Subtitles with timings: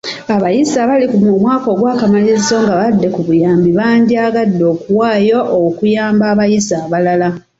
[0.35, 7.29] Abayizi abali mu mwaka gw'akamalirizo nga babadde ku buyambi bandiyagadde okuwaayo okuyamba abayizi abalala.